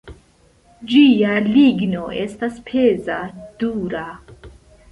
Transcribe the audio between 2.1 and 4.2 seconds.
estas peza, dura.